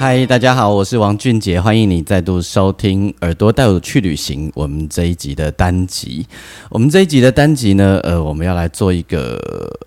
[0.00, 6.26] 嗨，大家好，我是王俊杰，欢迎你再度收听《耳朵带我去旅行》我们这一集的单集。
[6.70, 9.38] 我们这一集的单集呢，呃，我们要来做一个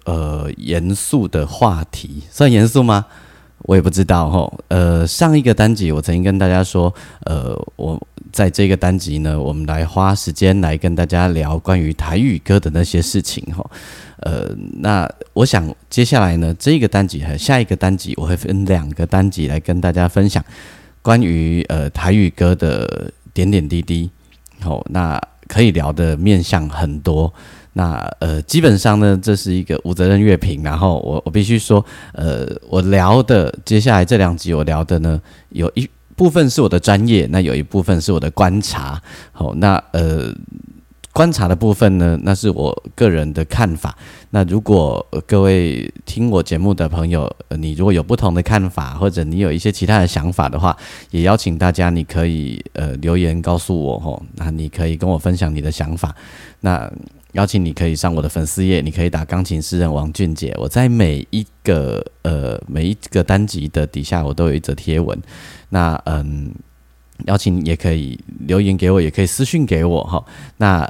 [0.06, 3.04] 呃严肃的话题，算严肃吗？
[3.64, 4.54] 我也不知道哈。
[4.68, 8.00] 呃，上一个单集我曾经跟大家说，呃，我
[8.32, 13.68] 在这个单集呢，我们来花时间来跟大家聊关于台语歌的那些事情哈。
[14.24, 20.44] 呃，那我想接下来呢，这个单集和下一个单集，我会分两个单集来跟大家分享
[21.02, 24.10] 关于呃台语歌的点点滴滴。
[24.62, 27.34] 好，那可以聊的面向很多。
[27.74, 30.64] 那呃，基本上呢，这是一个无责任乐评。
[30.64, 39.02] 然后我我必须说，呃，我聊的接下来这两集我聊的呢，有一部分是我的专业，那有一部分是我的观察。
[39.34, 40.34] 好，那呃。
[41.14, 43.96] 观察的部分呢，那是我个人的看法。
[44.32, 50.76] 那如果各位听我节目的朋友，你如果有不同的看法，或者你有一些其他的想法的话，
[51.12, 54.24] 也邀请大家，你可以呃留言告诉我吼。
[54.38, 56.16] 那你可以跟我分享你的想法。
[56.62, 56.92] 那
[57.34, 60.52] 邀请你可以上我的粉丝页，你可以打钢琴诗人王俊杰。
[60.58, 65.16] 我在每一个呃每一个单集的底下，我都有一则贴文。
[65.70, 66.52] 那嗯。
[67.26, 70.24] 邀请也可以留言给我，也可以私信给我哈。
[70.58, 70.90] 那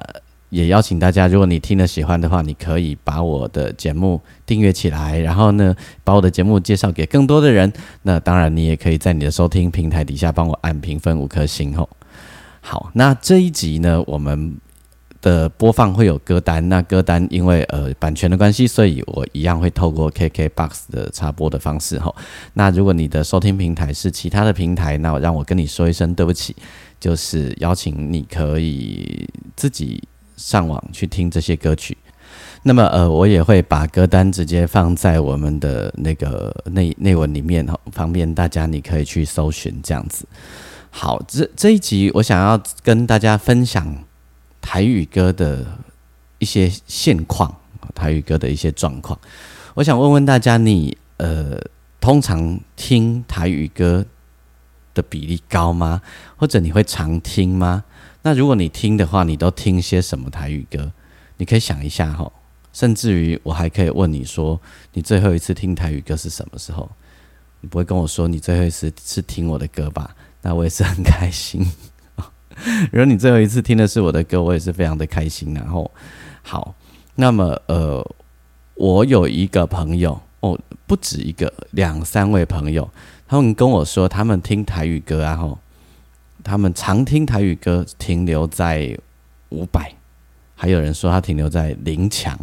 [0.49, 7.71] 也邀请大家，如果你听了喜欢的话，你可以把我的节目订阅起来，然后呢，把我的节目介绍给更多的人。
[8.03, 11.89] 那当然，你也可以在你的收听平台底下帮我按评分五颗星吼。
[12.61, 14.57] 好，那这一集呢，我们。
[15.23, 22.13] 的播放会有歌单，那歌单因为呃版权的关系，所以我一样会透过 KKBOX 的插播的方式哈。
[22.53, 26.53] 那如果你的收听平台是其他的平台，那我让我跟你说一声对不起，
[26.99, 29.25] 就是邀请你可以
[29.55, 30.03] 自己
[30.35, 31.97] 上网去听这些歌曲。
[32.63, 40.25] 那么呃，我也会把歌单直接放在我们的那个内内文里面哈，方便大家你可以去搜寻这样子。
[40.89, 43.97] 好，这这一集我想要跟大家分享。
[44.63, 45.77] 台语歌的
[46.39, 47.53] 一些现况，
[47.93, 49.19] 台语歌的一些状况，
[49.73, 51.59] 我想问问大家，你呃，
[51.99, 54.03] 通常听台语歌
[54.93, 56.01] 的比例高吗？
[56.37, 57.83] 或者你会常听吗？
[58.23, 60.91] 那如果你听的话，你都听些什么台语歌？
[61.37, 62.31] 你可以想一下哈，
[62.71, 64.59] 甚至于我还可以问你说，
[64.93, 66.89] 你最后一次听台语歌是什么时候？
[67.59, 70.15] 你不会跟我说你最后一次是听我的歌吧？
[70.41, 71.69] 那我也是很开心。
[72.91, 75.53] 如果你最后一次听的是我的歌，我也是非常的开心。
[75.53, 75.89] 然后，
[76.41, 76.75] 好，
[77.15, 78.05] 那么呃，
[78.75, 82.89] 我有一个朋友哦，不止一个，两三位朋友，
[83.27, 85.57] 他们跟我说，他们听台语歌啊，吼，
[86.43, 88.97] 他们常听台语歌，停留在
[89.49, 89.93] 五百，
[90.55, 92.37] 还有人说他停留在零强，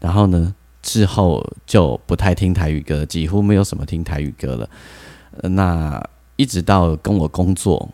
[0.00, 4.68] 然后呢，之后就不太听台语歌，几乎没有什么听台语歌了。
[5.48, 6.02] 那
[6.36, 7.88] 一直到跟我工作。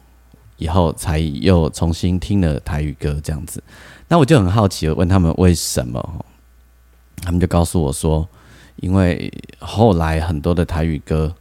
[0.57, 3.63] 以后才又重新听了台语歌这样子，
[4.09, 6.25] 那我就很好奇，问他们为什么，
[7.23, 8.29] 他们就告诉我说，
[8.77, 11.35] 因为后来很多的台语歌，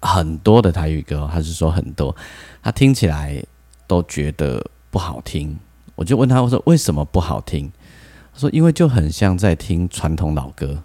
[0.00, 2.14] 很多的台语歌，还是说很多，
[2.62, 3.40] 他听起来
[3.86, 5.56] 都觉得不好听。
[5.94, 7.70] 我就问他，我说为什么不好听？
[8.34, 10.82] 他说因为就很像在听传统老歌。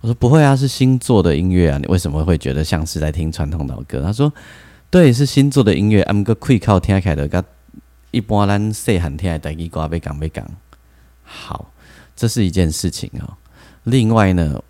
[0.00, 4.00] 我说不会啊，是新做的音乐啊，你为什么会觉得像是在听传统老歌？
[4.00, 4.32] 他说。
[4.94, 7.44] 对，是新做的音乐，俺们个可以靠听起来的，跟
[8.12, 10.48] 一般咱细汉听的台语歌被讲被讲。
[11.24, 11.72] 好，
[12.14, 13.34] 这是一件事情哦。
[13.82, 14.62] 另外呢，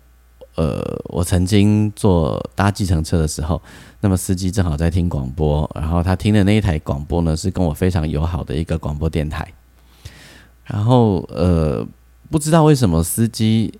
[0.55, 3.61] 呃，我曾经坐搭计程车的时候，
[4.01, 9.47] 那么司机正好在听广播，然后他听的那一台广播呢，是跟我非常友好的一个广播电台。
[10.63, 11.87] 然后呃，
[12.31, 13.71] 不知道为什么司机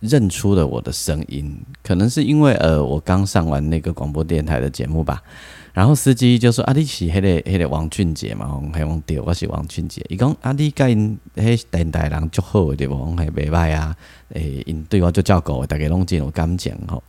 [0.00, 5.22] 认出了我的声音，可能是因为呃，我刚上完那个广播电台的节目吧。
[5.72, 8.46] 然后司机就说：“啊，你是迄个迄个王俊杰嘛？
[8.54, 10.04] 我系王对，我是王俊杰。
[10.10, 12.94] 伊讲啊，你甲因迄电台人足好对无？
[12.94, 13.96] 我系袂歹啊。
[14.34, 17.02] 诶，因对我足照顾，大家拢真有感情吼。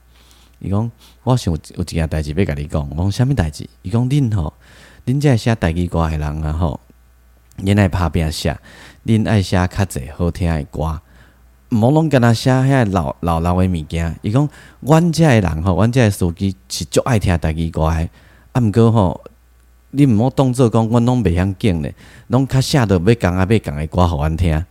[0.59, 0.89] 伊讲
[1.23, 3.67] 我想有一件代志要甲你讲，我讲虾米代志？
[3.81, 4.53] 伊讲恁吼，
[5.05, 6.79] 恁这写台语歌诶人啊吼，
[7.57, 8.57] 恁爱拍拼写，
[9.05, 11.01] 恁爱写较济好听诶歌，
[11.71, 14.17] 毋好拢跟他写遐老老老诶物件。
[14.21, 14.47] 伊讲，
[14.79, 18.09] 阮遮诶人吼，阮遮诶司机是足爱听台语歌诶。
[18.53, 19.23] 啊，毋过吼，
[19.91, 21.93] 你毋好当做讲，阮拢袂晓讲咧，
[22.27, 24.65] 拢较写着要讲啊，要讲的歌互阮听。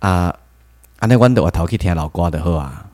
[0.00, 0.34] 啊，
[0.98, 2.86] 安尼阮着回头去听老歌的好啊。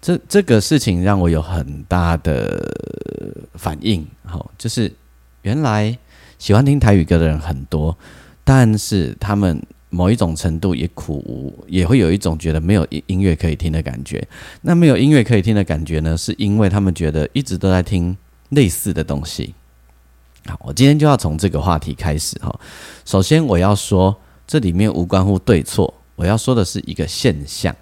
[0.00, 2.62] 这这个事情让我有很大的
[3.54, 4.92] 反应，吼，就是
[5.42, 5.98] 原来
[6.38, 7.96] 喜欢听台语歌的人很多，
[8.44, 9.60] 但是他们
[9.90, 14.26] 某一种程度也苦，也会有一种觉得没有音乐可以听的感觉。
[14.62, 18.16] 那没有音乐可以听的感觉呢，是因为他们觉得一直都在听
[18.50, 19.54] 类似的东西。
[20.46, 22.60] 好，我今天就要从这个话题开始哈。
[23.04, 24.16] 首先我要说，
[24.46, 27.74] 这里面无关乎对错，我要说的是一个现象。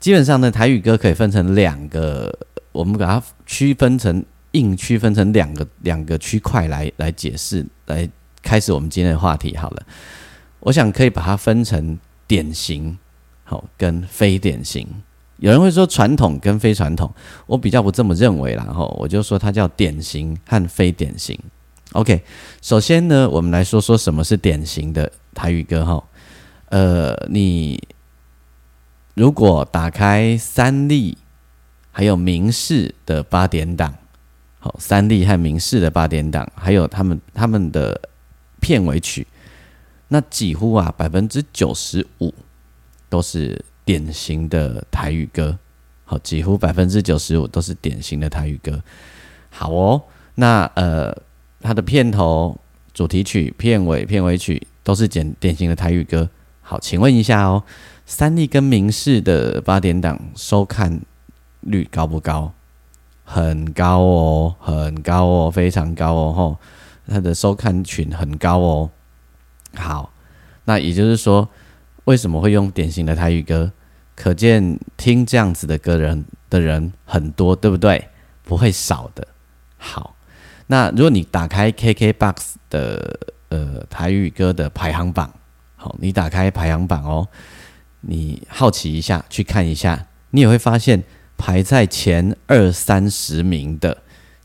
[0.00, 2.36] 基本上呢，台语歌可以分成两个，
[2.72, 8.08] 我们把它区分成硬区分成两个两个区块来来解释，来
[8.42, 9.82] 开始我们今天的话题好了。
[10.60, 12.98] 我想可以把它分成典型
[13.44, 14.86] 好跟非典型。
[15.38, 17.12] 有人会说传统跟非传统，
[17.46, 18.64] 我比较不这么认为啦。
[18.64, 21.38] 后我就说它叫典型和非典型。
[21.92, 22.22] OK，
[22.62, 26.04] 首先呢，我们来说说什么是典型的台语歌哈。
[26.70, 27.82] 呃，你。
[29.14, 31.16] 如果打开三立
[31.90, 33.94] 还有明视的八点档，
[34.58, 37.98] 好，三立和明视的八点档，还有他们他们的
[38.60, 39.26] 片尾曲，
[40.08, 42.34] 那几乎啊百分之九十五
[43.08, 45.56] 都是典型的台语歌，
[46.04, 48.82] 好，几乎百分之九十五都是典型的台语歌。
[49.48, 50.02] 好哦，
[50.34, 51.16] 那呃，
[51.60, 52.54] 它的片头、
[52.92, 56.28] 主题曲、片尾、片尾曲都是典典型的台语歌。
[56.60, 57.62] 好，请问一下哦。
[58.04, 61.00] 三立跟明视的八点档收看
[61.62, 62.52] 率高不高？
[63.24, 66.56] 很高哦，很高哦，非常高哦，吼，
[67.08, 68.90] 它的收看群很高哦。
[69.74, 70.12] 好，
[70.64, 71.48] 那也就是说，
[72.06, 73.70] 为什么会用典型的台语歌？
[74.14, 78.08] 可见听这样子的歌人的人很多，对不对？
[78.42, 79.26] 不会少的。
[79.76, 80.16] 好，
[80.68, 83.20] 那如果你打开 KKBOX 的
[83.50, 85.30] 呃台语歌的排行榜，
[85.76, 87.28] 好，你打开排行榜哦。
[88.00, 91.02] 你好奇一下，去看一下，你也会发现
[91.36, 93.98] 排在前二三十名的，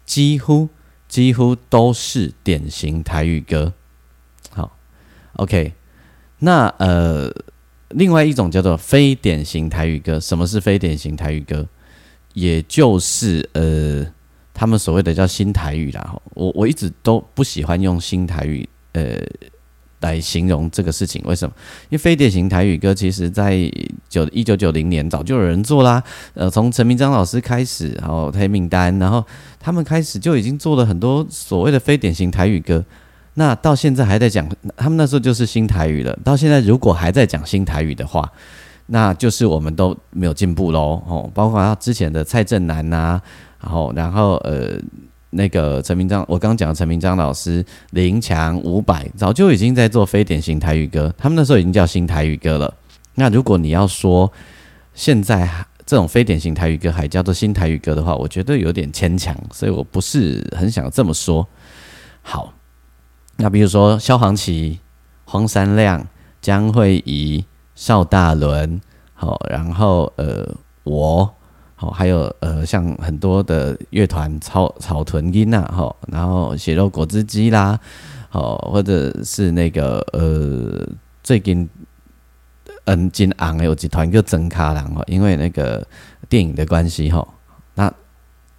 [0.03, 0.67] 几乎
[1.07, 3.73] 几乎都是典型台语歌。
[4.49, 4.75] 好
[5.33, 5.73] ，OK，
[6.39, 7.31] 那呃，
[7.95, 10.19] 另外一种叫做非典型台语歌。
[10.19, 11.67] 什么是非典型台语歌？
[12.33, 14.05] 也就是呃，
[14.53, 16.15] 他们所谓的叫新台语啦。
[16.33, 19.17] 我我一直都不喜欢用新台语，呃。
[20.01, 21.53] 来形容这个事情，为什么？
[21.89, 23.71] 因为非典型台语歌，其实在
[24.09, 26.03] 九一九九零年早就有人做啦。
[26.33, 29.23] 呃，从陈明章老师开始，然后黑名单，然后
[29.59, 32.83] 他们开始就已经做了很多所谓的非典型台语歌。
[33.41, 34.47] 那到现在还在讲，
[34.77, 36.15] 他们那时候就是新台语了。
[36.23, 38.31] 到现在如果还在讲新台语的话，
[38.85, 41.01] 那就是我们都没有进步喽。
[41.07, 43.19] 哦，包括他之前的蔡正南呐，
[43.59, 44.79] 然后然后呃。
[45.33, 52.73] 那个陈明章，我刚讲的陈明章老师，林强、伍佰早就已经在做非典型台语歌，他们那时候已经叫新台语歌了。
[53.15, 54.29] 那如果你要说
[54.93, 55.49] 现在
[55.85, 61.47] 这种非典型台语歌还叫做新台语歌的话，我觉得有点牵强，所以我不是很想这么说。
[62.21, 62.53] 好，
[63.41, 64.79] 那比如说萧煌奇、
[65.25, 66.07] 黄山亮、
[66.39, 67.43] 江慧仪、
[67.73, 68.79] 邵大伦，
[69.13, 70.47] 好，然后呃
[70.83, 71.33] 我。
[71.83, 77.79] 哦，还有呃，像很多的乐团草草屯音呐，哈，然后血肉果汁机啦，
[78.29, 80.87] 哦，或者是那个呃，
[81.23, 81.67] 最近
[82.85, 85.83] 嗯，金昂有集团叫曾卡郎哈，因为那个
[86.29, 87.27] 电影的关系哈，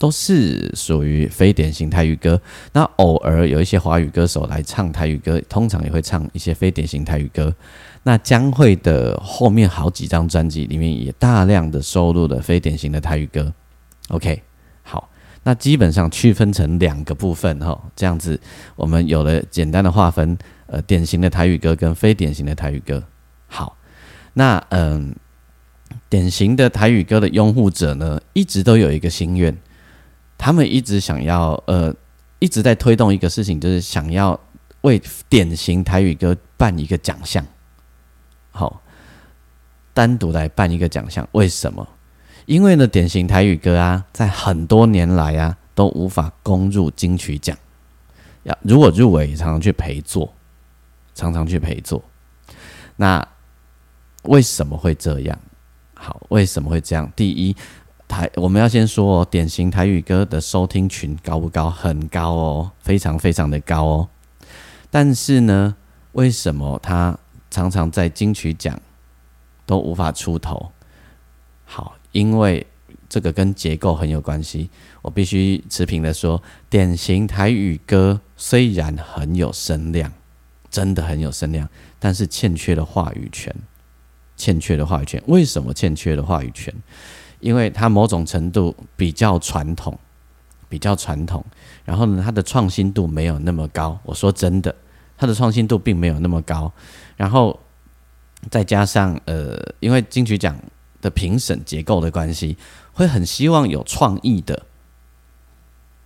[0.02, 2.40] 都是属于非典型台语歌。
[2.72, 7.54] 那偶尔有一些华语歌手来唱台语歌，通常也会唱一些非典型台语歌。
[8.02, 13.54] 那将会的后面好几张专辑里面也大量的收录了非典型的台语歌。
[14.08, 14.42] OK，
[14.82, 15.08] 好，
[15.44, 18.40] 那基本上区分成两个部分哈，这样子
[18.74, 23.00] 我们有了简单的划分，呃，典型的台语歌跟非典型的台语歌。
[23.46, 23.76] 好，
[24.32, 25.14] 那嗯，
[26.08, 29.56] 典型的台语歌的拥护者呢，一直都有一个心愿，
[30.42, 31.94] 他们一直想要呃，
[32.40, 34.38] 一直在推动一个事情，就是想要
[34.80, 37.46] 为典型台语歌办一个奖项。
[38.50, 38.82] 好，
[39.94, 41.88] 单独来办一个奖项，为什么？
[42.46, 47.56] 因为呢，典型台语歌啊，在很多年来啊，都无法攻入金曲奖。
[48.42, 50.34] 要如果入围，常常去陪坐，
[51.14, 52.02] 常常去陪坐。
[52.96, 53.24] 那
[54.24, 55.38] 为什么会这样？
[55.94, 57.08] 好，为什么会这样？
[57.14, 57.54] 第一，
[58.12, 61.70] 台我们要先说哦，典型台语歌的收听群高不高？
[61.70, 64.08] 很高哦，非常非常的高哦。
[64.90, 65.74] 但是呢，
[66.12, 67.18] 为什么他？
[67.50, 68.80] 常常在金曲奖
[69.66, 70.72] 都无法出头，
[71.66, 72.66] 好，因为
[73.10, 74.70] 这个跟结构很有关系，
[75.02, 80.10] 我必须持平的说，典型台语歌虽然很有声量，
[80.70, 83.54] 真的很有声量，但是欠缺了话语权，
[84.34, 85.22] 欠缺了话语权。
[85.26, 86.74] 为什么欠缺了话语权？
[87.42, 89.98] 因为它某种程度比较传统，
[90.68, 91.44] 比较传统，
[91.84, 93.98] 然后呢，它的创新度没有那么高。
[94.04, 94.74] 我说真的，
[95.18, 96.72] 它的创新度并没有那么高。
[97.16, 97.58] 然后
[98.48, 100.56] 再加上呃，因为金曲奖
[101.00, 102.56] 的评审结构的关系，
[102.92, 104.62] 会很希望有创意的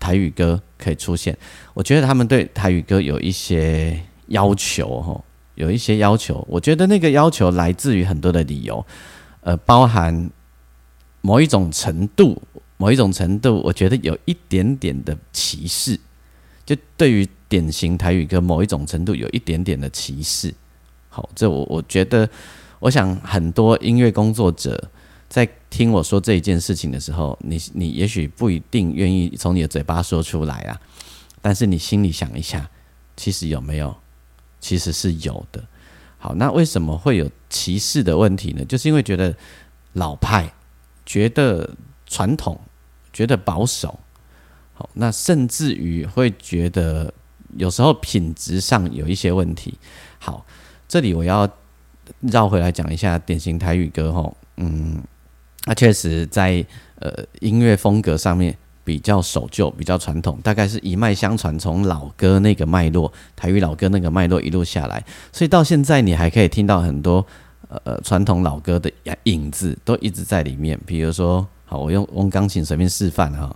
[0.00, 1.36] 台语歌可以出现。
[1.74, 5.22] 我觉得他们对台语歌有一些要求，吼，
[5.54, 6.42] 有一些要求。
[6.48, 8.86] 我觉得那个要求来自于很多的理由，
[9.42, 10.30] 呃，包含。
[11.26, 12.40] 某一种程度，
[12.76, 15.98] 某一种程度，我觉得有一点点的歧视，
[16.64, 20.54] 就对于典型台语歌，某一种程度有一点点的歧视。
[21.08, 22.30] 好，这我我觉得，
[22.78, 24.88] 我想很多音乐工作者
[25.28, 30.80] 在听我说这一件事情的时候，你你也许不一定愿意从你的嘴巴说出来啊，
[31.42, 32.70] 但是你心里想一下，
[33.16, 33.92] 其实有没有？
[34.60, 35.64] 其实是有的。
[36.18, 38.64] 好，那为什么会有歧视的问题呢？
[38.64, 39.34] 就是因为觉得
[39.94, 40.52] 老派。
[41.06, 41.70] 觉得
[42.04, 42.60] 传统，
[43.12, 43.98] 觉得保守，
[44.74, 47.14] 好，那甚至于会觉得
[47.56, 49.78] 有时候品质上有一些问题。
[50.18, 50.44] 好，
[50.88, 51.48] 这里我要
[52.20, 55.00] 绕回来讲一下典型台语歌吼，嗯，
[55.64, 56.64] 那确实在
[56.98, 67.24] 呃音乐风格上面比较守旧，比较传统，大概是一脉相传，从老歌那个脉络，台语老歌那个脉络一路下来，所以到现在你还可以听到很多。
[67.68, 68.90] 呃，传统老歌的
[69.24, 70.78] 影子都一直在里面。
[70.86, 73.54] 比如说，好，我用用钢琴随便示范哈。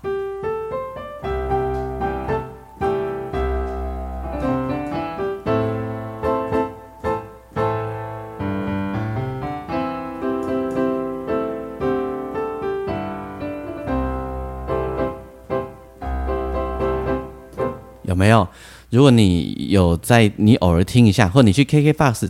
[18.03, 18.47] 有没有？
[18.91, 22.29] 如果你有在，你偶尔听一下，或你去 KKBOX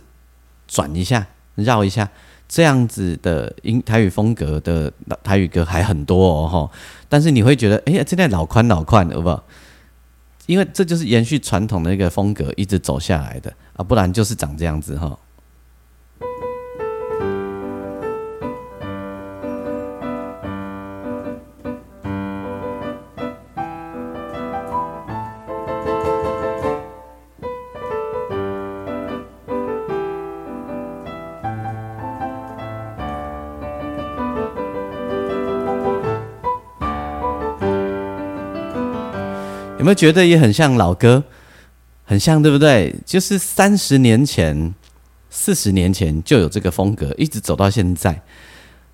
[0.67, 1.25] 转一下。
[1.55, 2.09] 绕一下，
[2.47, 4.91] 这样子的英台语风格的
[5.23, 6.71] 台语歌还很多哦哈，
[7.07, 9.43] 但是你会觉得，哎呀，现在老宽老宽，好不好？
[10.47, 15.17] 因为这就是延续传统的一个风格一直走下来的啊，不然就是长这样子哈。
[39.81, 41.23] 有没有觉得也很像老歌，
[42.03, 42.93] 很像对不对？
[43.03, 44.75] 就是三十年前、
[45.31, 48.21] 四十年前就有这个风格，一直走到现在。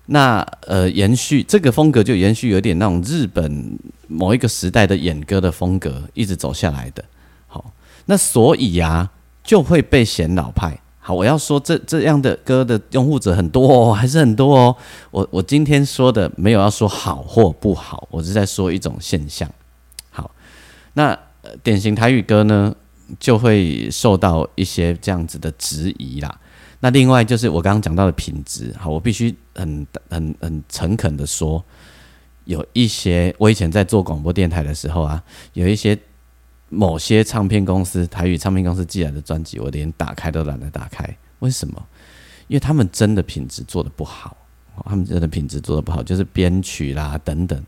[0.06, 7.04] 那呃，延续这个风格就延续有点那种日本某一个时代的演歌的风格，一直走下来的。
[7.46, 7.70] 好，
[8.06, 9.10] 那所以啊，
[9.44, 10.80] 就会被嫌老派。
[11.00, 14.74] 好，我要说这这样的歌的拥护者很多哦，还是很多哦。
[15.10, 19.46] 我我今天说的没有要说好或不好，我是在说一种现象。
[20.98, 21.16] 那
[21.62, 22.74] 典型台语歌呢，
[23.20, 26.40] 就会受到一些这样子的质疑啦。
[26.80, 31.64] 那另外就是我刚刚讲到的品质，好，我必须很很很诚恳的说，
[32.46, 35.96] 有一些我以前在做广播电台的时候啊，有一些
[36.68, 41.08] 某些唱片公司台语唱片公司寄来的专辑，我连打开都懒得打开。
[41.38, 41.80] 为什么？
[42.48, 44.36] 因为他们真的品质做的不好，
[44.84, 47.64] 他们真的品质做的不好，就是编曲啦等等，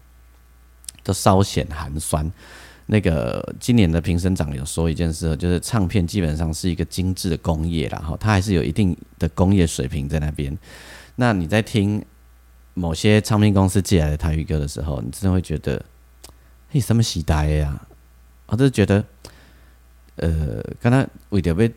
[1.05, 2.29] 都稍显寒酸。
[2.93, 10.59] 那个今年的评审长有说一件事，就是唱片基本上是一个精致的工业啦，哈，它还是有一定的工业水平在那边。
[11.15, 12.05] 那你在听
[12.75, 15.81] 某些唱片公司寄来的台语歌的时候，你真的会觉得，
[16.71, 17.81] 嘿，什么时代呀？
[18.47, 19.05] 我就觉得，
[20.17, 21.73] 呃，刚刚为了被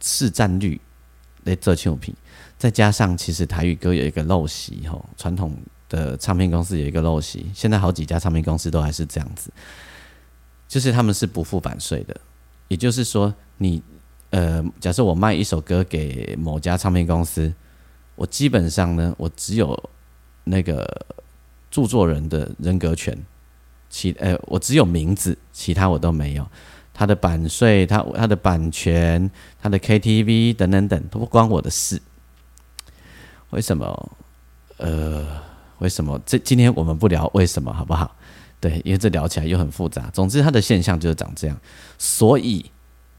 [0.00, 0.80] 市占率
[1.42, 2.16] 来做唱片，
[2.56, 5.56] 再加上其实台语歌有一个陋习，哈，传统
[5.88, 9.50] 的唱片公司有一个陋习，现在好几家唱片公司都还是这样子。
[10.68, 12.16] 就是他们是不付版税的，
[12.68, 13.82] 也就是说，你
[14.30, 17.52] 呃，假设我卖一首歌给某家唱片公司，
[18.16, 19.90] 我基本上呢，我只有
[20.44, 21.06] 那个
[21.70, 23.16] 著作人的人格权，
[23.88, 26.46] 其呃，我只有名字，其他我都没有。
[26.92, 29.30] 他的版税、他他的版权、
[29.60, 32.00] 他的 KTV 等等等，都不关我的事。
[33.50, 34.16] 为什么？
[34.78, 35.42] 呃，
[35.78, 36.18] 为什么？
[36.24, 38.15] 这今天我们不聊为什么，好不好？
[38.60, 40.10] 对，因为这聊起来又很复杂。
[40.12, 41.56] 总之，它的现象就是长这样，
[41.98, 42.64] 所以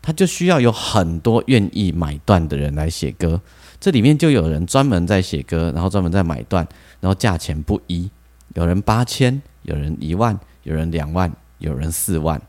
[0.01, 3.39] 他就需要有很多愿意买断的人来写歌。
[3.79, 6.67] 这里面就有人专门在写歌，然后专门在买断，
[7.00, 8.10] 然后价钱不一，
[8.56, 12.41] 有人八千，有人一万，有人两万，有人四万。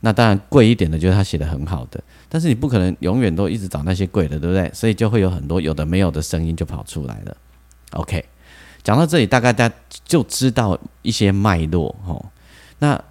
[0.00, 4.70] 那当然贵一点的，就是他写的很好的，但是你不可能永远都一直找那些贵的，对不对？
[4.72, 7.36] 所以就会有很多有的没有的声音就跑出来了。
[7.90, 8.24] OK，
[8.82, 12.24] 讲到这里，大概大家就知道一些脉络哦。
[12.78, 13.02] 那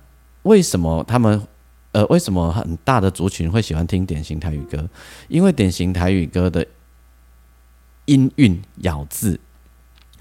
[0.44, 1.42] 为什么他们
[1.92, 4.88] 呃，为什么很大的族群会喜欢听典型台语歌？
[5.28, 6.66] 因为典型台语歌的
[8.06, 9.40] 音韵、咬字、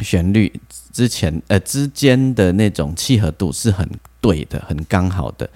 [0.00, 0.61] 旋律
[0.93, 3.88] 之前呃之间的那种契合度是很
[4.21, 5.49] 对的，很刚好的。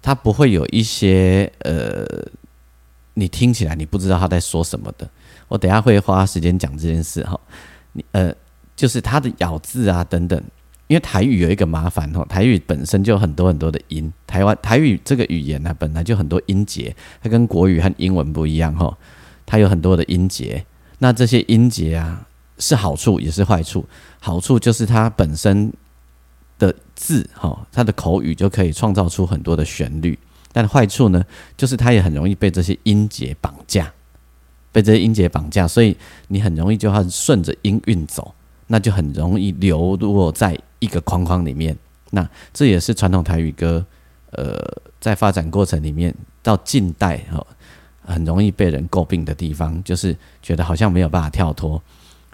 [0.00, 2.04] 它不会有一些呃，
[3.14, 5.08] 你听起来你不知道他在说什么的。
[5.46, 7.38] 我等下会花时间讲这件事哈。
[7.92, 8.34] 你呃，
[8.74, 10.42] 就是它的咬字啊等等，
[10.86, 14.12] 因为台语有一个麻烦哈，台语本身就很多很多的音。
[14.26, 18.96] 台湾台语这个语言呢，本来就很多音节，它跟国语和英文不一样哈，
[19.46, 20.64] 它有很多的音节。
[20.98, 22.26] 那这些音节啊，
[22.58, 23.86] 是好处也是坏处。
[24.20, 25.72] 好处就是它本身。
[26.58, 30.16] 的字哈，它的口语就可以创造出很多的旋律，
[30.52, 31.24] 但坏处呢，
[31.56, 33.92] 就是它也很容易被这些音节绑架，
[34.70, 35.96] 被这些音节绑架，所以
[36.28, 38.32] 你很容易就要顺着音韵走，
[38.72, 41.76] 那就很容易流落在一个框框里面。
[42.08, 43.84] 那这也是传统台语歌，
[44.30, 44.58] 呃，
[44.98, 47.46] 在发展过程里面到近代哈，
[48.02, 51.76] 很容易被人诟病的地方，就是觉得好像没有办法跳脱。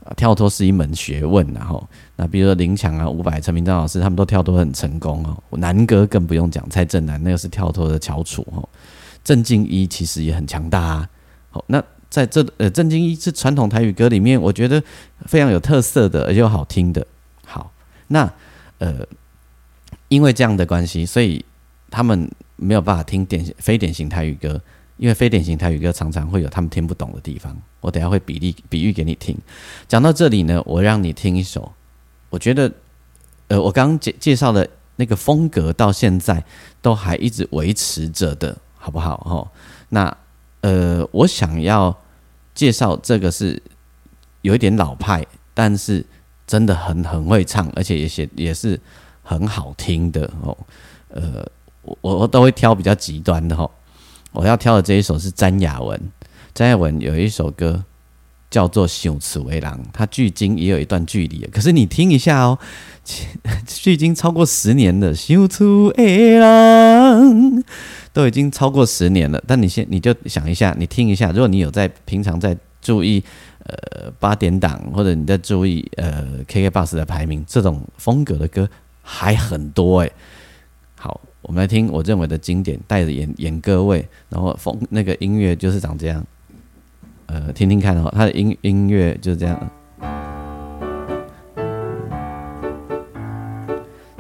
[0.05, 5.37] 啊跳脱是一门学问，然后那比如说林强啊、伍佰、陈明章老师，他们都跳脱很成功哦。
[5.59, 8.63] 南哥更不用讲，蔡振南那个是跳脱的翘楚哦。
[9.25, 11.09] 郑敬一其实也很强大啊。
[11.51, 14.83] 好，那在这呃，郑敬一是传统台语歌里面，我觉得
[15.27, 17.07] 非常有特色的，而且又好听的。
[17.45, 17.73] 好，
[18.09, 18.33] 那
[18.79, 19.07] 呃，
[20.09, 21.45] 因为这样的关系，所以
[21.91, 24.61] 他们没有办法听典型非典型台语歌。
[24.97, 29.33] 因为非典型台语歌常常会有他们听不懂的地方，我等下会比例比喻给你听。
[29.87, 31.73] 讲到这里呢，我让你听一首，
[32.31, 32.73] 我觉得，
[33.47, 36.43] 呃，我刚刚介介绍的那个风格到现在
[36.83, 39.19] 都还一直维持着的，好不好？
[39.19, 39.49] 哈，
[39.91, 40.17] 那
[40.61, 41.97] 呃，我想要
[42.55, 43.63] 介绍这个是
[44.43, 46.05] 有一点老派，但是
[46.47, 48.79] 真的很很会唱，而且也写也是
[49.23, 50.57] 很好听的哦。
[51.11, 51.47] 呃，
[51.83, 53.69] 我我都会挑比较极端的哈。
[54.33, 56.01] 我要挑的这一首是詹雅文，
[56.55, 57.85] 詹雅文有一首歌
[58.51, 61.47] 叫做《雄雌为狼》，它距今也有一段距离。
[61.53, 62.59] 可是你听一下哦，
[63.67, 67.23] 距今超过十年的《雄雌为狼》
[68.13, 69.43] 都已经超过十年了。
[69.47, 73.23] 但你先你就想一下，你听一下，如果你有在平常在注意
[73.65, 78.69] 呃八点档，或者你在注意呃 KKBOX 的排名，这种风格的歌
[79.03, 80.13] 还很多诶。
[80.97, 81.21] 好。
[81.41, 86.23] 我们来听我认为的经典，带着演演歌位，然后风那个音乐就是长这样，
[87.27, 89.71] 呃，听听看哦，它的音音乐就是这样，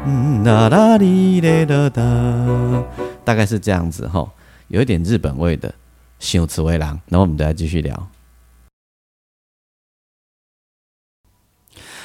[0.07, 2.03] 嗯哒哒哩嘞哒哒，
[3.28, 4.30] 大概是这样子吼，
[4.68, 5.74] 有一点日本味的，
[6.18, 8.08] 修辞为郎，然后我们再继续聊。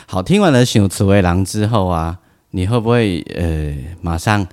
[0.05, 4.45] 好，听完了修辞为郎之后啊，你会不会呃马上？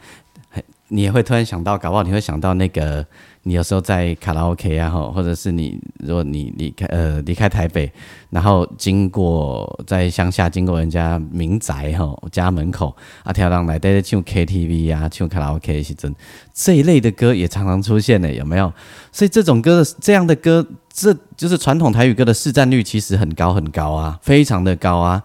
[0.86, 3.04] 你也会突然想到，搞不好你会想到那个，
[3.42, 7.90] 你有时候在卡拉 OK 啊，吼，或者是你如果你离开呃离开台北，
[8.28, 16.14] 然后经过在乡下经过人家民宅吼家门口啊，跳上来带着唱 KTV 啊，唱卡拉 OK 是真
[16.52, 18.70] 这一类的歌也常常出现呢，有没有？
[19.10, 25.22] 所以这种歌这样的歌，这就是传统台语歌的市占率其实很高很高啊，非常的高啊。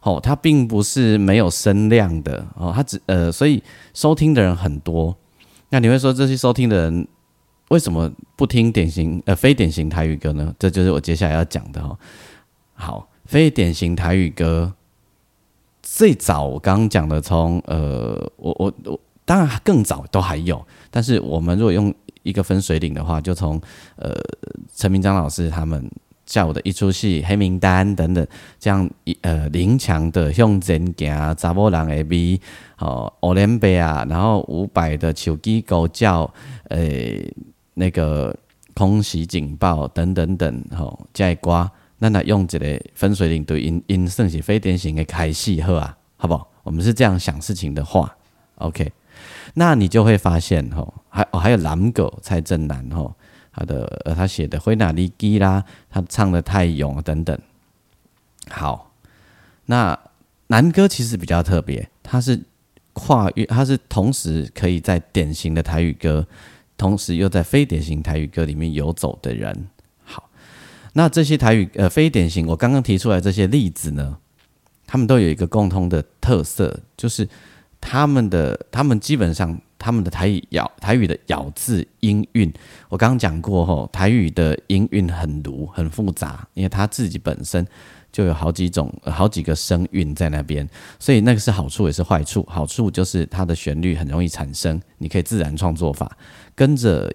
[0.00, 5.14] 哦，它并不是没有声量的哦，它只呃，所以收听的人很多。
[5.70, 7.06] 那你会说这些收听的人
[7.68, 10.54] 为什么不听典型呃非典型台语歌呢？
[10.58, 11.98] 这就是我接下来要讲的哈。
[12.74, 14.72] 好，非典型台语歌
[15.82, 23.60] 最早我刚刚讲的，从呃我我我当然更早都还有，但是我们如果用一个分水岭的话，就从
[23.96, 24.14] 呃
[24.74, 25.90] 陈明章老师他们。
[26.26, 28.26] 下午的一出戏，黑名单等等，
[28.60, 32.38] 这样一呃林强的向前行，查某人 A B，
[32.76, 36.30] 哦，奥林贝啊，然后五百的手机狗叫，
[36.64, 36.78] 呃，
[37.78, 38.36] 那个
[38.74, 46.50] 空袭警报等等等，吼，这歌，那那用这个分水岭对因因算是非典型的开戏好啊，好不好？
[46.62, 48.16] 我们是这样想事情的话
[48.56, 48.92] ，OK，
[49.54, 53.14] 那你就会发现，吼，还哦还有蓝狗蔡正南，吼。
[53.50, 57.36] 他的呃，他写的《灰哪里基》啦，他唱的太勇等等。
[58.48, 58.92] 好，
[59.66, 59.98] 那
[60.46, 62.40] 男歌其实比较特别，他是
[62.92, 66.24] 跨越，他是同时可以在典型的台语歌，
[66.78, 69.68] 同时又在非典型台语歌里面游走的人。
[70.02, 70.30] 好，
[70.94, 74.16] 那这些台语呃非典型，我刚刚提出来这些例子呢，
[74.86, 77.28] 他们都有一个共通的特色，就是
[77.80, 82.52] 他们的他们基本上他们的台语咬台语的咬字音韵，
[82.88, 87.66] 我刚刚讲过吼，台语的音韵很独很复杂，因为它自己本身
[88.10, 90.68] 就有好几种好几个声韵在那边，
[90.98, 92.44] 所以那个是好处也是坏处。
[92.48, 96.16] 好处就是它的旋律很容易产生，你可以自然创作法，
[96.54, 97.12] 跟着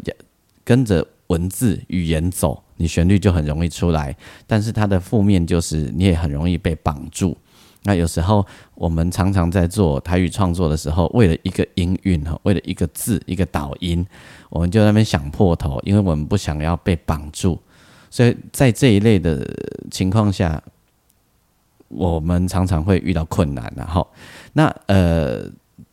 [0.63, 2.63] 跟着文字语言走。
[2.75, 4.15] 你旋律就很容易出来，
[4.47, 7.37] 但是它的负面就是你也很容易被绑住。
[7.83, 14.05] 那有时候我们常常在做台语创作的时候，为了一个音韵哈，为了一个字一个导音，
[14.49, 17.59] 我们就在那边想破头，因为我们不想要被绑住。
[18.09, 19.47] 所以在这一类的
[19.91, 20.61] 情况下，
[21.95, 23.71] 我们常常会遇到困难。
[23.75, 24.07] 然后，
[24.53, 25.43] 那呃，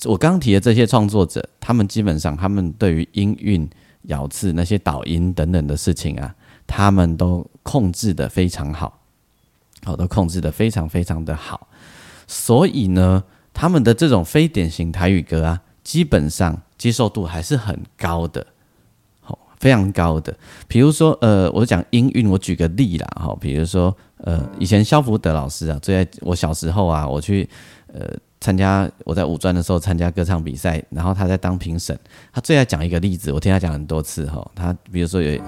[0.05, 3.69] 我刚提的这些创作者，他们基本上他们对于音韵、
[4.03, 6.35] 咬字那些导音等等的事情啊。
[6.73, 9.01] 他们都控制的非常好，
[9.83, 11.67] 好，都控制的非常非常的好，
[12.29, 18.47] 所以呢，他们的这种非典型台语歌啊，基本上接受度还是很高的，
[19.61, 20.37] 非常高的。
[20.67, 27.49] 比如说，呃，我讲音韵，我举个例啦，哈，比如说，呃，以前肖福德老师啊，最爱我小时候啊，我去
[27.93, 28.09] 呃
[28.41, 31.97] 参加我在五专的时候参加歌唱比赛，然后他在当评审，
[32.33, 35.41] 他最爱讲一个例子，我听他讲很多次哈，他比如说有。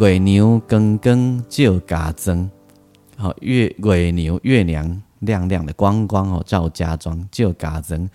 [0.00, 2.50] 月牛更更就嘎增，
[3.16, 8.08] 好月月牛月亮亮亮的光光哦，照家庄就嘎增。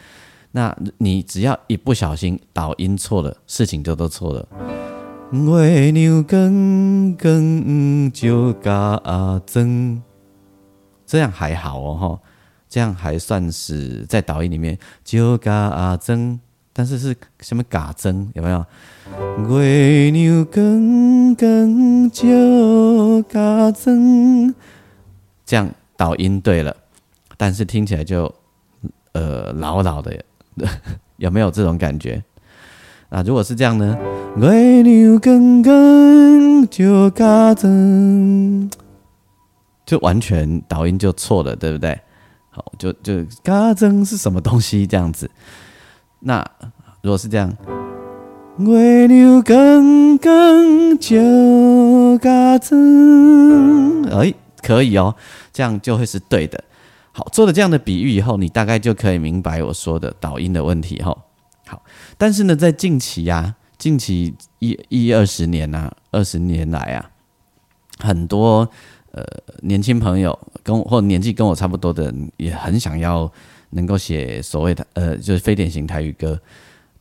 [0.51, 4.88] 那你只要一不小心导音错了，事情就都错了。
[5.31, 8.99] 月牛更更照家
[9.45, 10.01] 中，
[11.05, 12.19] 这样还好哦哈，
[12.67, 16.39] 这样还算是在导音里面照家中。
[16.73, 18.65] 但是是什么嘎增有没有？
[19.49, 22.25] 月牛更更叫
[23.27, 24.53] 嘎增，
[25.45, 26.75] 这样导音对了，
[27.37, 28.33] 但是听起来就
[29.11, 30.23] 呃老老的，
[31.17, 32.23] 有没有这种感觉？
[33.09, 33.97] 那，如果是这样呢？
[34.37, 38.69] 月牛更更叫嘎增，
[39.83, 41.99] 就完全导音就错了，对不对？
[42.51, 44.85] 好，就就嘎增是什么东西？
[44.85, 45.29] 这样子。
[46.19, 46.45] 那
[47.01, 47.51] 如果是这样，
[48.59, 51.15] 月亮更更照
[52.19, 55.15] 家中，哎，可以哦，
[55.51, 56.63] 这样就会是对的。
[57.11, 61.17] 好，做了这样的比喻以后，你大概就可以明白我说的导音的问题哈。
[62.19, 67.10] 但是呢，在近期呀，近期一一二十年呐，二十年来啊，
[67.97, 68.69] 很多
[69.13, 69.23] 呃
[69.62, 73.32] 年轻朋友跟我或年纪跟我差不多的人，也很想要。
[73.71, 76.41] 能够写所谓的呃，就是非典型台语歌，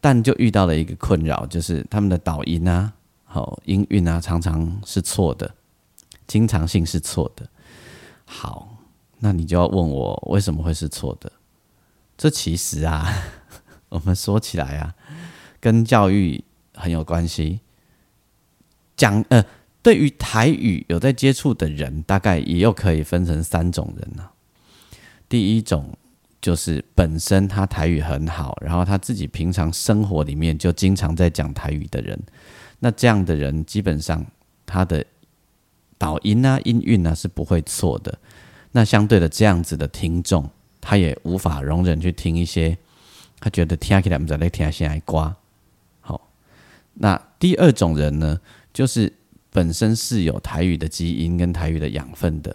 [0.03, 2.93] 但就遇到了一个困扰，就是他们的导音啊、
[3.25, 5.51] 好音韵啊，常常是错的，
[6.27, 7.49] 经常性是错的。
[8.27, 8.69] 好，
[9.19, 11.33] 那你就要问我为什么会是错的？
[12.19, 13.17] 这其实啊，
[13.89, 14.95] 我们说起来啊，
[15.61, 16.43] 跟教育
[16.75, 17.61] 很有关系。
[18.97, 19.45] 讲呃，
[19.83, 24.29] 对于台语有在接触的人，大概也有可以分成三种人呢。
[25.29, 25.93] 第一种。
[26.41, 32.17] 就是本身他台语很好，然后他自己平常生活里面就经常在讲台语的人，
[32.79, 34.25] 那这样的人基本上
[34.65, 35.05] 他的
[35.99, 38.17] 导音啊、音韵啊是不会错的。
[38.71, 40.49] 那相对的这样子的听众，
[40.81, 42.79] 他也无法容忍去听一些
[43.41, 45.37] 他觉得听起来不知道听先来刮。
[47.01, 48.41] 那第二种人呢，
[48.73, 49.13] 就是
[49.51, 52.55] 本身是有台语的基因跟台语的养分的，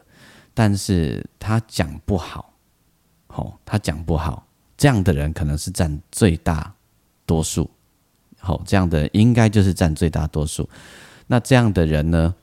[0.53, 2.53] 但是他讲不好。
[3.27, 4.45] 好，他讲不好，
[4.77, 6.73] 这样的人可能是占最大
[7.25, 7.69] 多数。
[8.37, 10.69] 好，这样的应该就是占最大多数。
[11.25, 12.35] 那这样的人呢，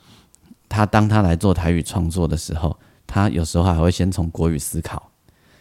[0.68, 5.09] 他当他来做台语创作的时候，他有时候还会先从国语思考，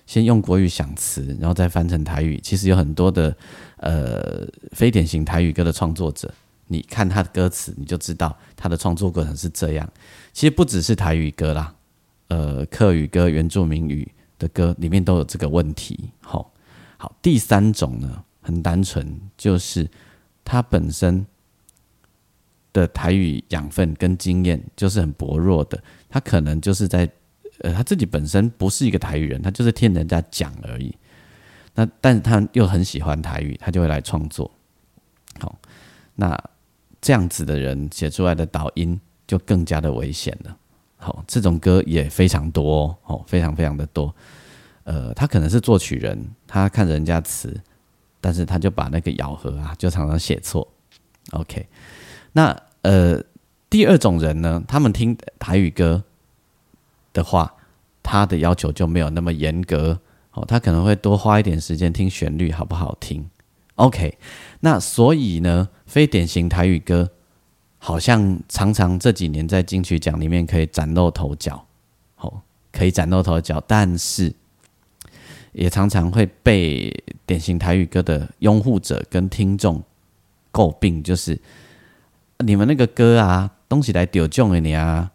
[0.10, 2.40] 先用国语想词，然后再翻成台语。
[2.42, 3.38] 其实有很多的
[3.78, 6.34] 呃非典型台语歌的创作者，
[6.66, 9.88] 你看他的歌词，你就知道他的创作过程是这样。
[10.34, 11.76] 其实不只是台语歌啦，
[12.30, 14.12] 呃，客语歌、原住民语。
[14.40, 16.50] 的歌里面都有这个问题，好，
[16.96, 19.86] 好，第三种呢，很单纯，就是
[20.46, 21.26] 他本身
[22.72, 27.06] 的台语养分跟经验就是很薄弱的，他可能就是在
[27.60, 30.96] 呃他自己本身不是一个台语人，他就是听人家讲而已，
[31.76, 34.50] 那但是他又很喜欢台语，他就会来创作，
[35.40, 35.58] 好，
[36.16, 36.38] 那
[37.02, 40.58] 这样子的人写出来的导音就更加的危险了。
[40.98, 44.14] 好，这种歌也非常多哦，非常非常的多。
[44.84, 47.58] 呃，他可能是作曲人，他看人家词，
[48.20, 50.68] 但是他就把那个咬合啊，就常常写错。
[51.32, 51.66] OK，
[52.34, 53.24] 那呃，
[53.70, 56.04] 第二种人呢，他们听台语歌
[57.14, 57.54] 的话，
[58.02, 60.00] 他的要求就没有那么严格
[60.34, 63.30] 哦，他可能会多花一点时间听旋律好不好听。
[63.76, 64.18] OK，
[64.60, 67.10] 那所以呢，非典型台语歌
[67.78, 71.66] 好像常常这几年在金曲奖里面可以崭露头角，
[72.18, 72.42] 哦，
[72.72, 74.34] 可以崭露头角，但是
[75.54, 76.92] 也常常会被
[77.26, 79.82] 典型台语歌的拥护者跟听众
[80.52, 81.40] 诟病，就是
[82.40, 83.52] 你们那个歌啊。
[83.70, 85.08] 东西来得奖的尔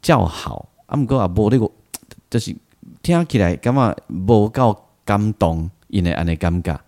[0.00, 1.70] 叫好，啊，毋过也无那个，
[2.28, 2.54] 就是
[3.00, 6.78] 听起来感觉无够感动，因为安尼感觉，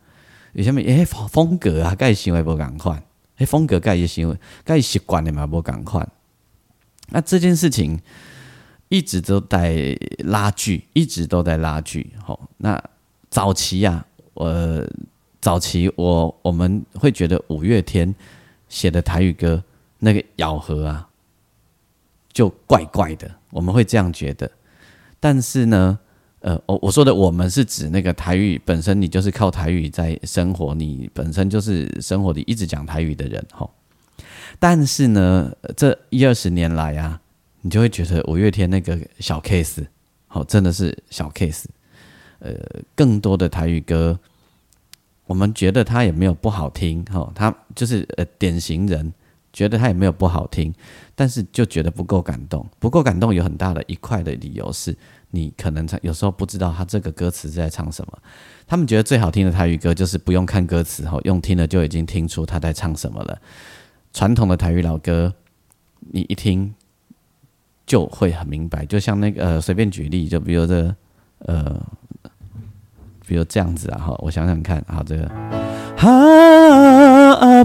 [0.54, 0.80] 为什么？
[0.80, 3.02] 诶，风格啊，甲伊想诶无共款，
[3.38, 4.36] 迄风格甲伊想，
[4.66, 6.06] 甲伊习惯的嘛无共款。
[7.10, 8.00] 那这件事情
[8.88, 12.12] 一直都在拉锯，一直都在拉锯。
[12.24, 12.82] 吼，那
[13.30, 14.84] 早期啊，我
[15.40, 18.14] 早期我我们会觉得五月天
[18.68, 19.62] 写的台语歌。
[20.04, 21.08] 那个咬合啊，
[22.32, 24.50] 就怪怪的，我们会这样觉得。
[25.20, 25.98] 但是呢，
[26.40, 33.68] 呃，我我说的我们是指那个台语本身，你就是靠台语在生活，你本身就是生活里一直讲台语的人哈。
[34.58, 37.20] 但是呢，这一二十年来啊，
[37.60, 39.84] 你就会觉得五月天那个小 case，
[40.26, 41.64] 好，真的是小 case。
[42.40, 42.54] 呃，
[42.96, 44.18] 更多的台语歌，
[45.26, 49.12] 我们觉得他也没有不好听哈，他就是呃典型人。
[49.52, 50.72] 觉得他也没有不好听，
[51.14, 52.66] 但是就觉得不够感动。
[52.78, 54.96] 不够感动有很大的一块的理由是，
[55.30, 58.18] 你可能有时候不知道他这个歌词是在唱什么。
[58.66, 63.38] 他们觉得最好听的台语歌就是不用看歌词，吼，用听了就已经听出他在唱什么了。
[64.12, 65.34] 传统的台语老歌，
[66.00, 66.74] 你一听
[67.86, 68.86] 就会很明白。
[68.86, 70.94] 就像那个呃，随便举例，就比如这
[71.40, 71.78] 呃，
[73.26, 75.30] 比如这样子啊，哈，我想想看，好这个。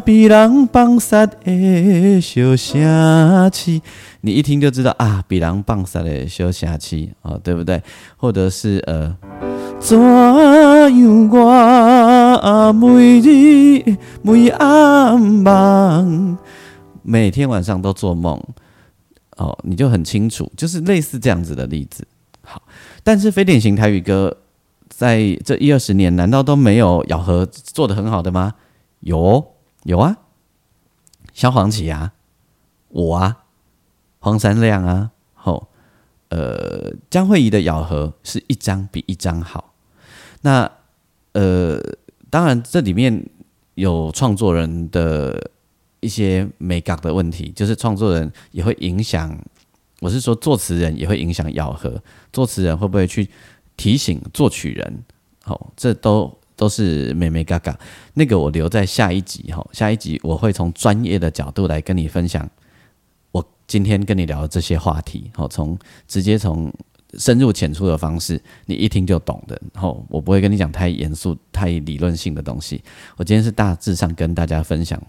[0.03, 3.81] 被人放杀的小声气，
[4.21, 7.81] 你一听就知道啊，被人放杀的小声气哦，对不对？
[8.15, 9.15] 或者是呃，
[9.79, 16.37] 怎样我每日每暗梦，
[17.03, 18.41] 每天晚上都做梦
[19.37, 22.05] 哦，你就很清楚，就是类似这样子的例子。
[22.41, 22.61] 好，
[23.03, 24.35] 但是非典型台语歌。
[24.89, 28.55] 在这一二十年，难道都没有咬合做的很好的吗？
[29.01, 29.45] 有，
[29.83, 30.17] 有啊，
[31.33, 32.13] 萧煌奇啊，
[32.89, 33.45] 我啊，
[34.19, 35.67] 黄山亮啊，吼，
[36.29, 39.73] 呃，江慧仪的咬合是一张比一张好。
[40.41, 40.71] 那
[41.33, 41.79] 呃，
[42.29, 43.25] 当然这里面
[43.75, 45.51] 有创作人的
[45.99, 49.37] 一些美感的问题，就是创作人也会影响，
[50.01, 53.29] 我是说作词人也会影响咬合，作词人会不会去？
[53.77, 55.03] 提醒作曲人，
[55.43, 57.79] 好，这都都是美美嘎嘎。
[58.15, 62.49] 那个我留在下一集哈，下一集我会从专业的角度来跟你分享。
[63.31, 66.73] 我今天跟你聊的这些话题，好，从直接从
[67.13, 69.57] 深入浅出的方式，你一听就懂的。
[69.73, 72.83] 然后我不会跟你讲太严肃、太理论性的东西。
[73.15, 75.01] 我今天是大致上跟大家分享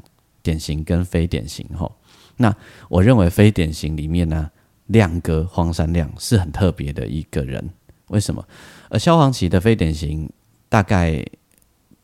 [0.43, 1.67] 典型跟非典型。
[1.77, 1.91] 哈，
[2.37, 2.55] 那
[2.89, 4.51] 我认为非典型里面呢，
[4.87, 7.69] 亮哥荒山亮是很特别的一个人。
[8.09, 8.47] 为什么？
[8.91, 10.31] 而萧煌奇的非典型
[10.69, 11.25] 大概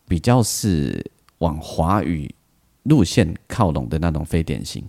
[0.06, 2.34] 比较是往华语
[2.84, 4.84] 路线靠拢的那种非典型，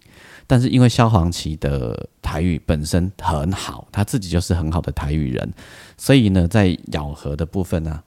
[0.45, 5.53] 但是因为萧煌奇的台语本身很好，他自己就是很好的台语人，
[5.97, 8.03] 所以呢，在咬合的部分呢，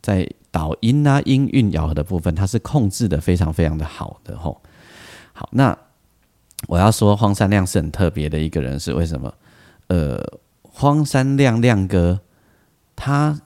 [0.00, 4.62] 在导音啊音韵咬合的部分，他是控制的非常非常的好的吼。
[5.32, 5.76] 好，那
[6.68, 9.34] 我要说荒山亮是很特别的一个人，是为什么？
[9.88, 10.22] 呃，
[10.62, 12.20] 荒山亮亮哥。
[12.98, 13.42] 他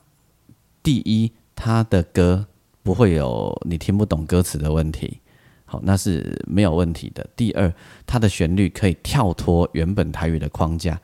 [0.80, 2.46] 第一，他的歌
[2.82, 5.18] 不会有你听不懂歌词的问题，
[5.64, 7.26] 好，那是没有问题的。
[7.36, 7.72] 第二，
[8.06, 11.00] 它的旋律可以跳脱原本台语的框架，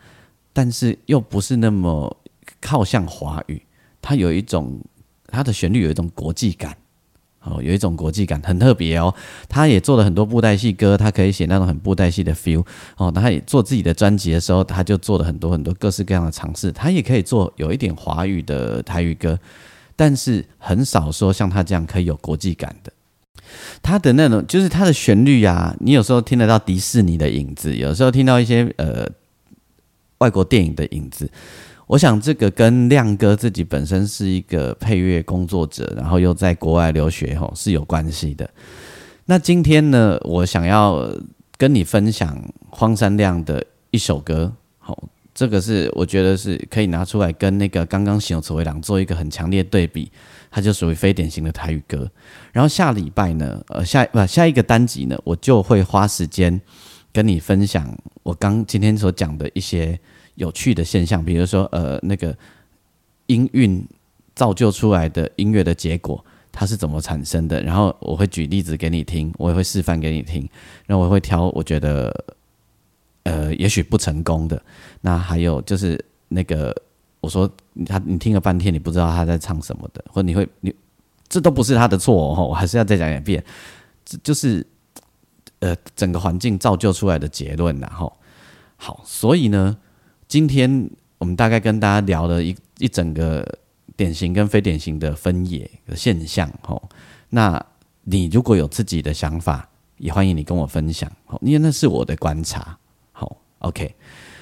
[0.53, 2.17] 但是又不是那么
[2.61, 3.63] 靠向华语，
[4.01, 4.81] 它有一种
[5.27, 6.77] 它的旋律有一种国际感。
[7.49, 9.15] 哦，有一种国际感，很特别哦。
[9.49, 12.67] 他也做了很多布袋戏歌，他可以写那种很布袋戏的 feel。
[12.97, 16.73] 哦，他也做自己的专辑的时候，他就做了很多很多各式各样的尝试。
[16.73, 19.39] 他也可以做有一点华语的台语歌，
[19.97, 22.93] 但是很少说像他这样可以有国际感的。
[23.83, 29.09] 他的那种就是他的旋律呀，你有时候听得到迪士尼的影子，有时候听到一些呃
[30.19, 31.31] 外国电影的影子。
[31.87, 38.51] 我想这个跟亮哥自己本身是一个配乐工作者，然后又在国外留学吼是有关系的。
[39.27, 41.09] 那今天呢，我想要
[41.57, 45.01] 跟你分享荒山亮的一首歌，好，
[45.37, 50.11] 这个是我觉得是可以拿出来跟那个刚刚形容词为两做一个很强烈对比，
[50.51, 52.11] 它就属于非典型的台语歌。
[52.53, 56.59] 然后下礼拜呢，呃下不下一个单集呢，我就会花时间
[57.13, 57.87] 跟你分享
[58.23, 60.01] 我刚今天所讲的一些
[60.37, 62.35] 有趣的现象，比如说呃那个
[63.27, 63.87] 音韵
[64.35, 66.25] 造就出来的音乐的结果。
[66.59, 67.63] 它是怎么产生的？
[67.63, 70.49] 然后我会举例子给你听，我也会示范给你听，
[70.87, 72.11] 然后我会挑我觉得，
[73.27, 74.61] 呃，也许不成功的。
[75.01, 76.75] 那还有就是那个，
[77.21, 77.51] 我说
[77.87, 80.75] 他你听了半天，你不知道他在唱什么的，或者你会你
[81.29, 83.45] 这都不是他的错哦，我还是要再讲一遍，
[84.05, 84.67] 这就是
[85.59, 88.13] 呃整个环境造就出来的结论然后
[88.77, 89.77] 好，所以呢，
[90.29, 93.47] 今天我们大概跟大家聊了一一整个。
[93.97, 96.87] 典型跟非典型的分野的现象，吼，
[97.31, 97.65] 那
[98.03, 101.11] 你如果有自己的想法，也欢迎你跟我分享，
[101.41, 102.77] 因为那是我的观察，
[103.67, 103.95] ，OK，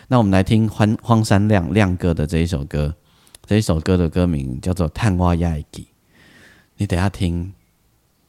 [0.08, 2.94] 那我们来听荒荒山亮亮哥的这一首歌，
[3.46, 5.82] 这一首歌的歌名叫做《探挖亚吉》，
[6.76, 7.52] 你等下听，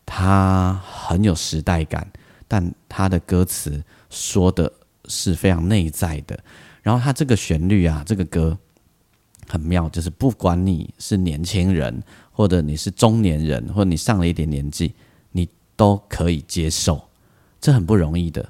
[0.06, 2.10] 它很有时代感，
[2.48, 4.72] 但它的歌词说的
[5.06, 6.40] 是非常内在的，
[6.82, 8.58] 然后它这个旋律啊，这个歌。
[9.48, 14.96] 很妙，就是不管你是年轻人，或者你是中年人，或者你上了一点年纪，
[15.34, 17.00] 你都可以接受，
[17.62, 18.44] 这很不容易的。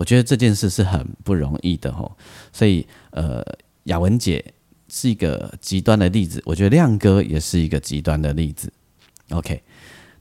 [0.00, 2.16] 我觉得这件事是很不容易的吼，
[2.54, 3.44] 所以呃，
[3.82, 4.42] 雅文姐
[4.88, 8.72] 是一个极端的例子，我觉得亮哥也是一个极端的例子。
[9.28, 9.62] OK，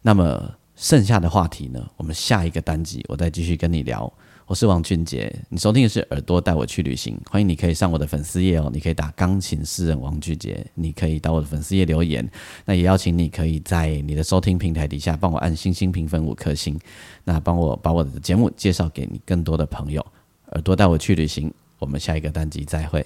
[0.01, 4.11] 那么剩下的话题呢，我们下一个单集我再继续跟你聊。
[4.49, 12.27] 我是王俊杰，你收听的是耳朵带我去旅行，欢迎你可以上我的粉丝页哦，你可以打钢琴诗人王俊杰，你可以到我的粉丝页留言，
[12.65, 16.79] 那也邀请你可以在你的收听平台底下帮我按星星评分五颗星，
[17.25, 20.03] 那帮我把我的节目介绍给你更多的朋友。
[20.53, 23.05] 耳朵带我去旅行，我们下一个单集再会。